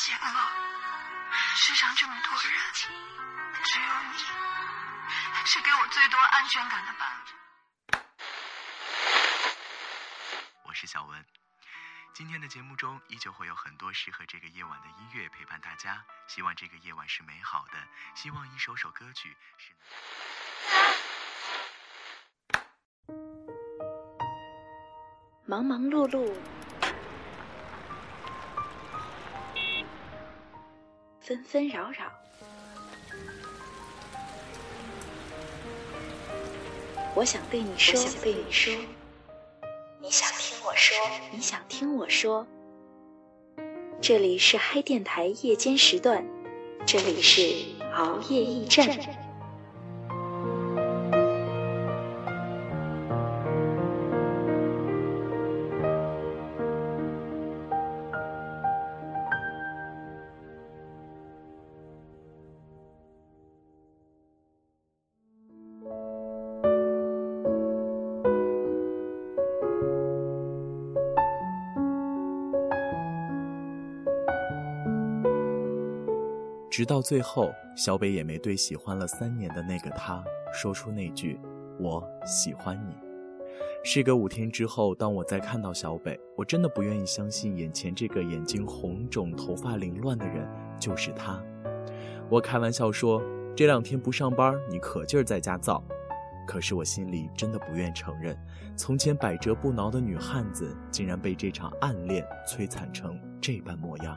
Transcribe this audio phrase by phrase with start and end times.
[0.00, 0.50] 险了，
[1.56, 4.18] 世上这么多人，只有你
[5.44, 7.98] 是给我最多安全感的伴侣。
[10.64, 11.22] 我是小文，
[12.14, 16.02] 今天的节目中依旧会有很多适合这个夜晚的音乐陪伴大家。
[16.26, 19.74] 希望这个夜晚是美好的，希望一首首歌曲是。
[25.44, 26.34] 忙忙碌碌，
[31.30, 32.10] 纷纷扰扰，
[37.14, 38.74] 我想对你说想，对你说，
[40.00, 40.96] 你想听我说，
[41.30, 42.44] 你想听我说。
[44.00, 46.26] 这里是嗨电台夜间时段，
[46.84, 47.40] 这里是
[47.94, 48.88] 熬夜驿站。
[76.70, 81.38] 直到最后，小北也没对喜欢了三年的那个他说出那句
[81.80, 82.94] “我喜欢你”。
[83.82, 90.46] 事隔五天之后，当我再看到小北，我真的不愿意相信眼前这个眼睛红肿、头发凌乱的人
[90.78, 91.42] 就是他。
[92.28, 93.20] 我开玩笑说
[93.56, 95.82] ：“这两天不上班，你可劲儿在家造。”
[96.46, 98.36] 可是我心里真的不愿承认，
[98.76, 104.16] 从前百折不挠的女汉子，竟然被这场暗恋摧残成这般模样。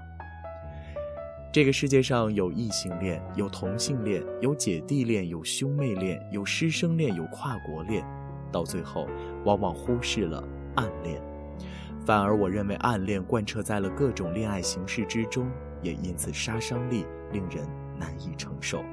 [1.54, 8.04] 这个世界上有异性恋，有同性恋，有姐弟恋，有兄妹恋，有师生恋，有跨国恋，
[8.52, 9.08] 到最后
[9.46, 11.22] 往往忽视了暗恋。
[12.04, 15.48] 反而我认为暗恋贯彻在了各种恋爱形式之中，
[15.84, 17.64] 也因此杀伤力令人
[18.00, 18.84] 难以承受。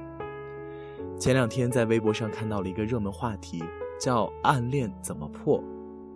[1.19, 3.63] 前两天在微博上看到了一个热门话题，
[3.99, 5.63] 叫“暗恋怎么破”。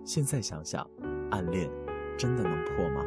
[0.06, 0.88] 现在想想，
[1.31, 1.68] 暗恋
[2.16, 3.03] 真的能破吗？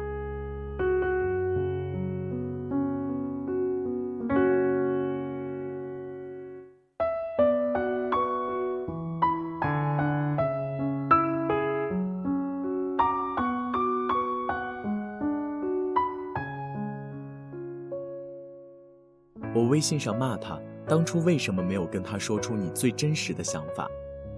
[19.69, 23.87] 微信上骂他，当初为什么没有跟他说出你最真实的想法？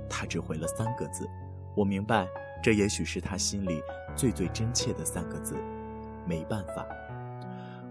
[0.10, 1.26] 他只回了三个字：
[1.74, 2.28] 我明白，
[2.62, 3.82] 这也许是他心里
[4.14, 5.56] 最最真切的三个字。
[6.28, 6.86] 没办法，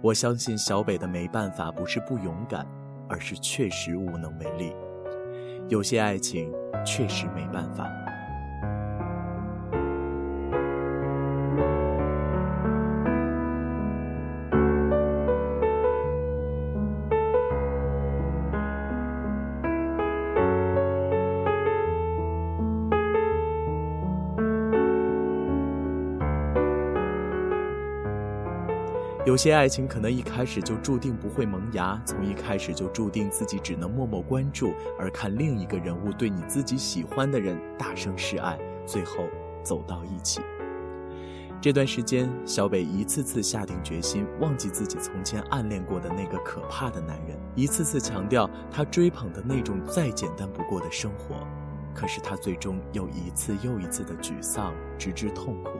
[0.02, 2.66] 我相信小北的没办法不是不勇敢，
[3.08, 4.72] 而是确实无能为力。
[5.68, 6.52] 有些爱情
[6.84, 7.90] 确实没办法。
[29.26, 39.26] 有些爱情可能一开始就注定不会萌芽，从一开始就注定自己只能默默关注，而看另一个人物对你自己喜欢的人大声示爱，最后
[39.62, 40.40] 走到一起。
[41.60, 51.46] 这段时间，小北一次次下定决心忘记自己从前暗恋过的那个可怕的男人，一次次强调他追捧的那种再简单不过的生活。
[51.94, 55.72] 可是他最终又一次又一次的沮丧，直至痛苦，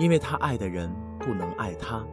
[0.00, 2.04] 因为他爱的人不能爱他。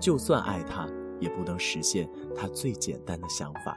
[0.00, 0.88] 就算爱他，
[1.20, 3.76] 也不能实现他最简单的想法。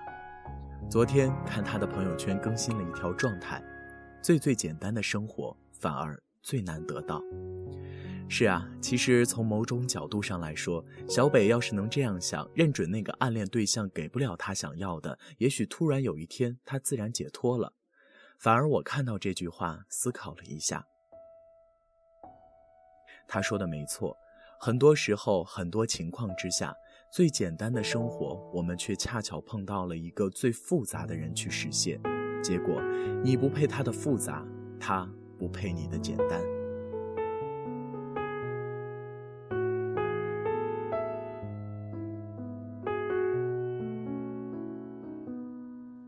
[0.89, 3.63] 昨天看他的朋友圈更新了一条状态：
[4.21, 7.21] 最最简单的生活，反而最难得到。
[8.29, 17.73] 是啊，其实从某种角度上来说，小北要是能这样想，认准那个暗恋对象给不了他想要的，也许突然有一天他自然解脱了。
[18.39, 20.85] 反而我看到这句话，思考了一下，
[23.27, 24.15] 他说的没错。
[24.63, 26.71] 很多时候，很多情况之下，
[27.09, 31.99] 最简单的生活，我们却恰巧碰到了一个最复杂的人去实现。
[32.43, 32.79] 结果，
[33.23, 34.45] 你不配他的复杂，
[34.79, 36.39] 他不配你的简单。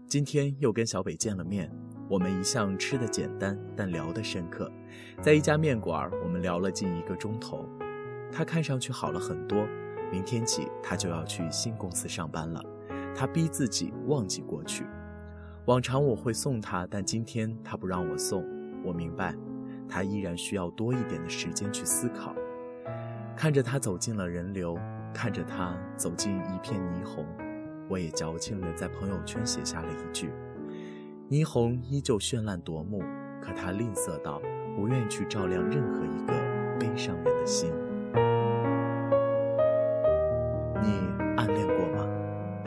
[0.08, 1.72] 今天又跟小北见了面，
[2.08, 4.72] 我们一向吃的简单，但聊得深刻。
[5.24, 7.68] 在一家面馆，我们聊了近一个钟头。
[8.34, 9.68] 他看上去好了很多，
[10.12, 12.62] 明天起他就要去新公司上班了。
[13.16, 14.86] 他逼自己忘记过去。
[15.66, 18.44] 往常我会送他，但今天他不让我送。
[18.84, 19.36] 我明白，
[19.88, 22.36] 他依然需要多一点的时间去思考。
[23.38, 24.78] 看着他走进了人流，
[25.14, 27.26] 看着他走进一片霓虹，
[27.88, 30.32] 我也矫情地在朋友圈写下了一句
[31.30, 33.02] ：“霓虹依旧绚烂夺目，
[33.42, 34.42] 可它吝啬到
[34.76, 36.34] 不愿去照亮任何一个
[36.80, 37.72] 悲伤人的心。”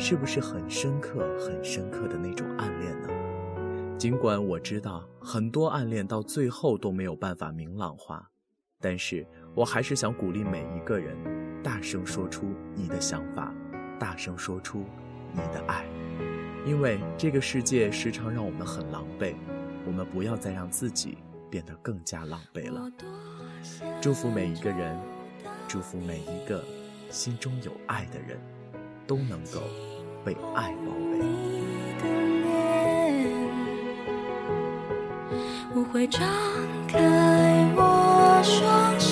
[0.08, 3.08] 是不是很深刻、很深刻的那种暗恋呢？
[3.98, 8.30] 尽管我知道很多暗恋到最后都没有办法明朗化，
[8.80, 11.16] 但是我还是想鼓励每一个人，
[11.60, 13.52] 大声说出你的想法，
[13.98, 14.84] 大声说出
[15.32, 15.84] 你的爱，
[16.64, 19.34] 因为这个世界时常让我们很狼狈，
[19.84, 21.18] 我们不要再让自己
[21.50, 22.88] 变得更加狼狈了。
[24.00, 24.96] 祝福每一个人，
[25.66, 26.62] 祝福每一个
[27.10, 28.38] 心中有爱的人，
[29.04, 29.60] 都能够
[30.26, 31.20] 被爱包围。
[35.73, 36.20] 我会张
[36.88, 36.99] 开
[37.76, 39.05] 我双手。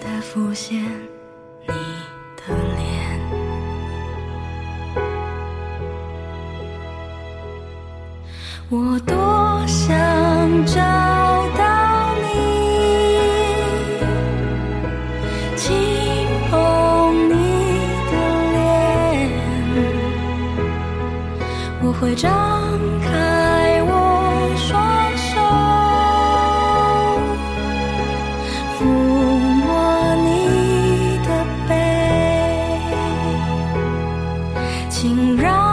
[0.00, 0.80] 的浮现
[1.66, 1.74] 你
[2.36, 2.42] 的
[2.76, 2.80] 脸。
[8.70, 10.80] 我多想找
[11.56, 12.28] 到你，
[15.56, 15.68] 轻
[16.48, 16.50] 碰
[17.28, 17.34] 你
[18.10, 18.12] 的
[18.52, 19.28] 脸，
[21.82, 22.59] 我会找。
[35.00, 35.69] 请让。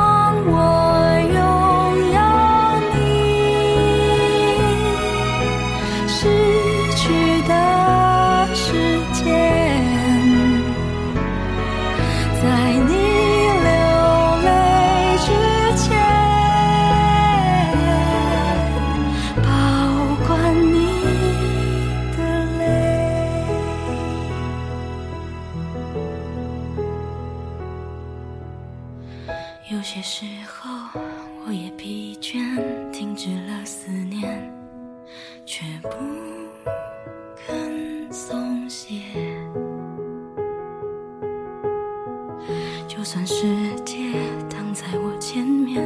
[31.46, 32.40] 我也疲倦
[32.92, 34.54] 停止了思念
[35.46, 35.90] 却不
[37.36, 39.02] 肯松懈。
[42.88, 43.46] 就算世
[43.86, 44.14] 界
[44.50, 45.84] 挡在我前面